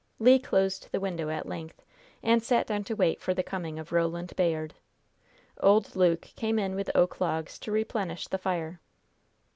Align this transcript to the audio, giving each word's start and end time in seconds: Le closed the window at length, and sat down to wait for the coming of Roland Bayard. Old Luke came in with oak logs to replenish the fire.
Le 0.17 0.39
closed 0.39 0.89
the 0.91 0.99
window 0.99 1.29
at 1.29 1.45
length, 1.45 1.83
and 2.23 2.41
sat 2.41 2.65
down 2.65 2.83
to 2.83 2.95
wait 2.95 3.21
for 3.21 3.35
the 3.35 3.43
coming 3.43 3.77
of 3.77 3.91
Roland 3.91 4.35
Bayard. 4.35 4.73
Old 5.59 5.95
Luke 5.95 6.21
came 6.35 6.57
in 6.57 6.73
with 6.73 6.89
oak 6.95 7.21
logs 7.21 7.59
to 7.59 7.71
replenish 7.71 8.27
the 8.27 8.39
fire. 8.39 8.79